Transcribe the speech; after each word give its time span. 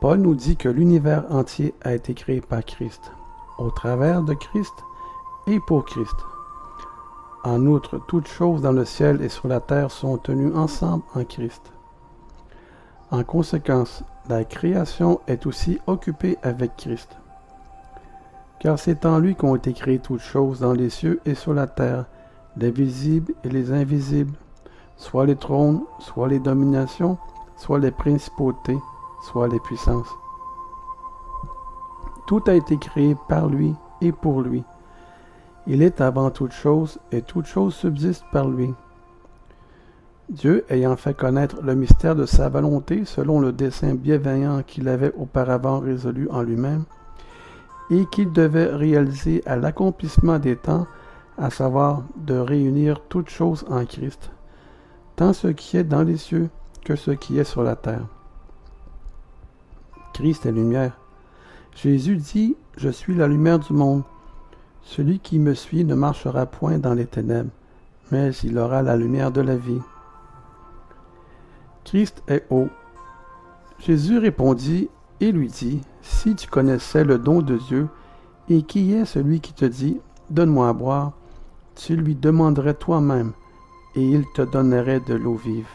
Paul 0.00 0.18
nous 0.18 0.36
dit 0.36 0.56
que 0.56 0.68
l'univers 0.68 1.24
entier 1.30 1.74
a 1.82 1.92
été 1.92 2.14
créé 2.14 2.40
par 2.40 2.64
Christ, 2.64 3.12
au 3.58 3.70
travers 3.70 4.22
de 4.22 4.34
Christ 4.34 4.74
et 5.48 5.58
pour 5.66 5.84
Christ. 5.84 6.14
En 7.42 7.66
outre, 7.66 8.00
toutes 8.06 8.28
choses 8.28 8.62
dans 8.62 8.72
le 8.72 8.84
ciel 8.84 9.22
et 9.22 9.28
sur 9.28 9.48
la 9.48 9.60
terre 9.60 9.90
sont 9.90 10.16
tenues 10.16 10.54
ensemble 10.54 11.02
en 11.16 11.24
Christ. 11.24 11.72
En 13.10 13.24
conséquence, 13.24 14.04
la 14.28 14.44
création 14.44 15.20
est 15.26 15.46
aussi 15.46 15.80
occupée 15.86 16.36
avec 16.42 16.76
Christ. 16.76 17.16
Car 18.60 18.78
c'est 18.78 19.04
en 19.04 19.18
lui 19.18 19.34
qu'ont 19.34 19.56
été 19.56 19.72
créées 19.72 19.98
toutes 19.98 20.20
choses 20.20 20.60
dans 20.60 20.74
les 20.74 20.90
cieux 20.90 21.20
et 21.24 21.34
sur 21.34 21.54
la 21.54 21.66
terre, 21.66 22.04
les 22.56 22.70
visibles 22.70 23.34
et 23.42 23.48
les 23.48 23.72
invisibles, 23.72 24.36
soit 24.96 25.26
les 25.26 25.36
trônes, 25.36 25.82
soit 25.98 26.28
les 26.28 26.40
dominations, 26.40 27.18
soit 27.56 27.78
les 27.78 27.92
principautés, 27.92 28.78
soit 29.22 29.48
les 29.48 29.60
puissances. 29.60 30.08
Tout 32.26 32.42
a 32.46 32.54
été 32.54 32.76
créé 32.76 33.16
par 33.28 33.46
lui 33.46 33.74
et 34.00 34.12
pour 34.12 34.42
lui. 34.42 34.62
Il 35.66 35.82
est 35.82 36.00
avant 36.00 36.30
toute 36.30 36.52
chose 36.52 36.98
et 37.12 37.22
toute 37.22 37.46
chose 37.46 37.74
subsiste 37.74 38.24
par 38.32 38.48
lui. 38.48 38.74
Dieu 40.28 40.64
ayant 40.68 40.96
fait 40.96 41.16
connaître 41.16 41.62
le 41.62 41.74
mystère 41.74 42.14
de 42.14 42.26
sa 42.26 42.50
volonté 42.50 43.06
selon 43.06 43.40
le 43.40 43.52
dessein 43.52 43.94
bienveillant 43.94 44.62
qu'il 44.62 44.88
avait 44.88 45.14
auparavant 45.14 45.80
résolu 45.80 46.28
en 46.30 46.42
lui-même, 46.42 46.84
et 47.90 48.04
qu'il 48.12 48.32
devait 48.32 48.74
réaliser 48.74 49.42
à 49.46 49.56
l'accomplissement 49.56 50.38
des 50.38 50.56
temps, 50.56 50.86
à 51.38 51.48
savoir 51.48 52.02
de 52.16 52.34
réunir 52.34 53.00
toutes 53.08 53.30
choses 53.30 53.64
en 53.70 53.86
Christ, 53.86 54.30
tant 55.16 55.32
ce 55.32 55.48
qui 55.48 55.78
est 55.78 55.84
dans 55.84 56.02
les 56.02 56.18
cieux 56.18 56.50
que 56.84 56.96
ce 56.96 57.12
qui 57.12 57.38
est 57.38 57.44
sur 57.44 57.62
la 57.62 57.76
terre. 57.76 58.06
Christ 60.18 60.46
est 60.46 60.52
lumière. 60.52 60.98
Jésus 61.76 62.16
dit, 62.16 62.56
Je 62.76 62.88
suis 62.88 63.14
la 63.14 63.28
lumière 63.28 63.60
du 63.60 63.72
monde. 63.72 64.02
Celui 64.82 65.20
qui 65.20 65.38
me 65.38 65.54
suit 65.54 65.84
ne 65.84 65.94
marchera 65.94 66.44
point 66.44 66.78
dans 66.78 66.92
les 66.92 67.06
ténèbres, 67.06 67.52
mais 68.10 68.34
il 68.42 68.58
aura 68.58 68.82
la 68.82 68.96
lumière 68.96 69.30
de 69.30 69.42
la 69.42 69.54
vie. 69.54 69.80
Christ 71.84 72.24
est 72.26 72.44
haut. 72.50 72.66
Jésus 73.78 74.18
répondit 74.18 74.88
et 75.20 75.30
lui 75.30 75.46
dit, 75.46 75.82
Si 76.02 76.34
tu 76.34 76.48
connaissais 76.48 77.04
le 77.04 77.18
don 77.18 77.40
de 77.40 77.56
Dieu, 77.56 77.86
et 78.48 78.62
qui 78.62 78.94
est 78.94 79.04
celui 79.04 79.38
qui 79.38 79.52
te 79.52 79.66
dit, 79.66 80.00
Donne-moi 80.30 80.68
à 80.68 80.72
boire, 80.72 81.12
tu 81.76 81.94
lui 81.94 82.16
demanderais 82.16 82.74
toi-même, 82.74 83.34
et 83.94 84.02
il 84.02 84.24
te 84.34 84.42
donnerait 84.42 84.98
de 84.98 85.14
l'eau 85.14 85.36
vive. 85.36 85.68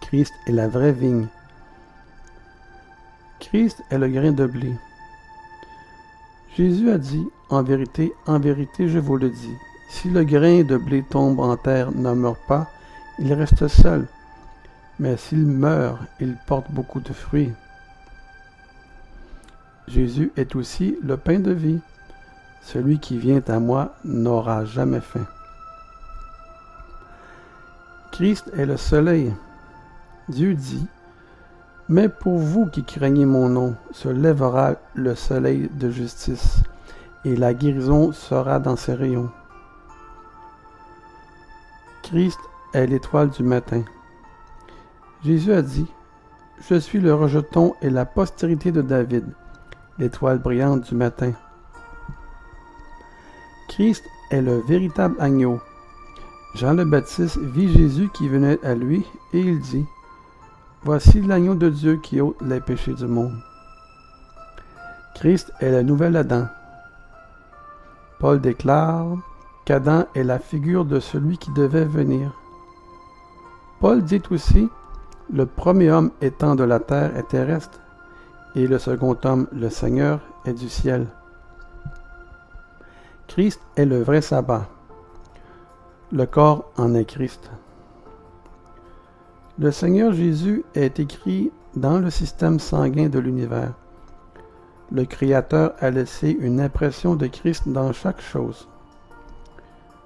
Christ 0.00 0.32
est 0.46 0.52
la 0.52 0.66
vraie 0.66 0.92
vigne. 0.92 1.28
Christ 3.54 3.84
est 3.88 3.98
le 3.98 4.08
grain 4.08 4.32
de 4.32 4.46
blé. 4.46 4.74
Jésus 6.56 6.90
a 6.90 6.98
dit, 6.98 7.24
En 7.50 7.62
vérité, 7.62 8.12
en 8.26 8.40
vérité, 8.40 8.88
je 8.88 8.98
vous 8.98 9.16
le 9.16 9.30
dis, 9.30 9.54
si 9.88 10.10
le 10.10 10.24
grain 10.24 10.64
de 10.64 10.76
blé 10.76 11.04
tombe 11.08 11.38
en 11.38 11.56
terre 11.56 11.92
ne 11.92 12.12
meurt 12.14 12.40
pas, 12.48 12.68
il 13.20 13.32
reste 13.32 13.68
seul, 13.68 14.08
mais 14.98 15.16
s'il 15.16 15.46
meurt, 15.46 16.00
il 16.18 16.36
porte 16.48 16.68
beaucoup 16.72 16.98
de 16.98 17.12
fruits. 17.12 17.52
Jésus 19.86 20.32
est 20.36 20.56
aussi 20.56 20.98
le 21.00 21.16
pain 21.16 21.38
de 21.38 21.52
vie. 21.52 21.78
Celui 22.60 22.98
qui 22.98 23.18
vient 23.18 23.42
à 23.46 23.60
moi 23.60 23.94
n'aura 24.04 24.64
jamais 24.64 25.00
faim. 25.00 25.28
Christ 28.10 28.50
est 28.56 28.66
le 28.66 28.76
soleil. 28.76 29.32
Dieu 30.28 30.54
dit, 30.54 30.88
Mais 31.88 32.08
pour 32.08 32.38
vous 32.38 32.66
qui 32.66 32.82
craignez 32.82 33.26
mon 33.26 33.48
nom, 33.48 33.76
se 33.92 34.08
lèvera 34.08 34.76
le 34.94 35.14
soleil 35.14 35.68
de 35.74 35.90
justice, 35.90 36.62
et 37.24 37.36
la 37.36 37.52
guérison 37.52 38.12
sera 38.12 38.58
dans 38.58 38.76
ses 38.76 38.94
rayons. 38.94 39.30
Christ 42.02 42.38
est 42.72 42.86
l'étoile 42.86 43.30
du 43.30 43.42
matin. 43.42 43.82
Jésus 45.24 45.52
a 45.52 45.60
dit, 45.60 45.86
Je 46.68 46.76
suis 46.76 47.00
le 47.00 47.14
rejeton 47.14 47.74
et 47.82 47.90
la 47.90 48.06
postérité 48.06 48.72
de 48.72 48.80
David, 48.80 49.24
l'étoile 49.98 50.38
brillante 50.38 50.88
du 50.88 50.94
matin. 50.94 51.32
Christ 53.68 54.04
est 54.30 54.42
le 54.42 54.60
véritable 54.68 55.16
agneau. 55.18 55.60
Jean 56.54 56.74
le 56.74 56.84
Baptiste 56.84 57.38
vit 57.38 57.72
Jésus 57.72 58.08
qui 58.14 58.28
venait 58.28 58.64
à 58.64 58.74
lui 58.74 59.04
et 59.32 59.40
il 59.40 59.60
dit, 59.60 59.84
Voici 60.84 61.22
l'agneau 61.22 61.54
de 61.54 61.70
Dieu 61.70 61.96
qui 61.96 62.20
ôte 62.20 62.36
les 62.42 62.60
péchés 62.60 62.92
du 62.92 63.06
monde. 63.06 63.38
Christ 65.14 65.50
est 65.60 65.70
le 65.70 65.82
nouvel 65.82 66.14
Adam. 66.14 66.46
Paul 68.18 68.38
déclare 68.38 69.16
qu'Adam 69.64 70.04
est 70.14 70.24
la 70.24 70.38
figure 70.38 70.84
de 70.84 71.00
celui 71.00 71.38
qui 71.38 71.50
devait 71.52 71.86
venir. 71.86 72.32
Paul 73.80 74.02
dit 74.02 74.22
aussi 74.30 74.68
le 75.32 75.46
premier 75.46 75.90
homme 75.90 76.10
étant 76.20 76.54
de 76.54 76.64
la 76.64 76.80
terre 76.80 77.16
est 77.16 77.28
terrestre, 77.28 77.80
et 78.54 78.66
le 78.66 78.78
second 78.78 79.16
homme, 79.24 79.48
le 79.52 79.70
Seigneur, 79.70 80.20
est 80.44 80.52
du 80.52 80.68
ciel. 80.68 81.06
Christ 83.26 83.60
est 83.76 83.86
le 83.86 84.02
vrai 84.02 84.20
sabbat. 84.20 84.68
Le 86.12 86.26
corps 86.26 86.70
en 86.76 86.94
est 86.94 87.06
Christ. 87.06 87.50
Le 89.56 89.70
Seigneur 89.70 90.12
Jésus 90.12 90.64
est 90.74 90.98
écrit 90.98 91.52
dans 91.76 92.00
le 92.00 92.10
système 92.10 92.58
sanguin 92.58 93.08
de 93.08 93.20
l'univers. 93.20 93.72
Le 94.90 95.04
Créateur 95.04 95.74
a 95.78 95.90
laissé 95.90 96.30
une 96.30 96.60
impression 96.60 97.14
de 97.14 97.28
Christ 97.28 97.68
dans 97.68 97.92
chaque 97.92 98.20
chose. 98.20 98.68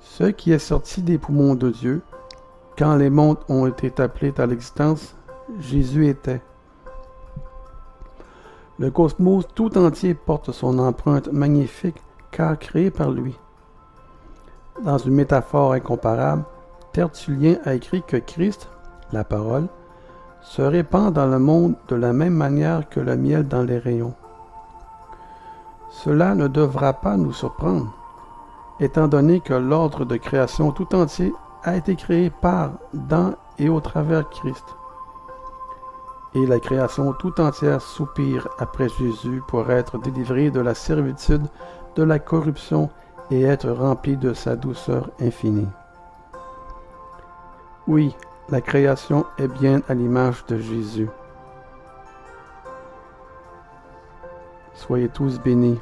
Ce 0.00 0.24
qui 0.24 0.52
est 0.52 0.58
sorti 0.58 1.00
des 1.00 1.16
poumons 1.16 1.54
de 1.54 1.70
Dieu, 1.70 2.02
quand 2.76 2.96
les 2.96 3.08
mondes 3.08 3.38
ont 3.48 3.66
été 3.66 4.02
appelés 4.02 4.34
à 4.36 4.44
l'existence, 4.44 5.16
Jésus 5.58 6.08
était. 6.08 6.42
Le 8.78 8.90
cosmos 8.90 9.46
tout 9.54 9.78
entier 9.78 10.12
porte 10.12 10.52
son 10.52 10.78
empreinte 10.78 11.32
magnifique 11.32 12.02
car 12.30 12.58
créé 12.58 12.90
par 12.90 13.10
lui. 13.10 13.38
Dans 14.84 14.98
une 14.98 15.14
métaphore 15.14 15.72
incomparable, 15.72 16.44
Tertullien 16.92 17.56
a 17.64 17.72
écrit 17.72 18.02
que 18.02 18.18
Christ, 18.18 18.68
la 19.12 19.24
parole, 19.24 19.66
se 20.42 20.62
répand 20.62 21.12
dans 21.12 21.26
le 21.26 21.38
monde 21.38 21.74
de 21.88 21.96
la 21.96 22.12
même 22.12 22.34
manière 22.34 22.88
que 22.88 23.00
le 23.00 23.16
miel 23.16 23.46
dans 23.46 23.62
les 23.62 23.78
rayons. 23.78 24.14
Cela 25.90 26.34
ne 26.34 26.48
devra 26.48 26.94
pas 26.94 27.16
nous 27.16 27.32
surprendre, 27.32 27.92
étant 28.78 29.08
donné 29.08 29.40
que 29.40 29.54
l'ordre 29.54 30.04
de 30.04 30.16
création 30.16 30.72
tout 30.72 30.94
entier 30.94 31.32
a 31.64 31.76
été 31.76 31.96
créé 31.96 32.30
par, 32.30 32.70
dans 32.94 33.34
et 33.58 33.68
au 33.68 33.80
travers 33.80 34.28
Christ. 34.30 34.64
Et 36.34 36.46
la 36.46 36.60
création 36.60 37.12
tout 37.12 37.40
entière 37.40 37.82
soupire 37.82 38.48
après 38.58 38.88
Jésus 38.88 39.42
pour 39.48 39.70
être 39.70 39.98
délivrée 39.98 40.50
de 40.50 40.60
la 40.60 40.74
servitude, 40.74 41.46
de 41.96 42.02
la 42.02 42.18
corruption 42.18 42.88
et 43.30 43.42
être 43.42 43.68
remplie 43.70 44.16
de 44.16 44.32
sa 44.32 44.56
douceur 44.56 45.10
infinie. 45.20 45.68
Oui, 47.88 48.14
la 48.50 48.60
création 48.60 49.26
est 49.38 49.48
bien 49.48 49.80
à 49.88 49.94
l'image 49.94 50.44
de 50.46 50.58
Jésus. 50.58 51.08
Soyez 54.74 55.08
tous 55.08 55.38
bénis. 55.38 55.78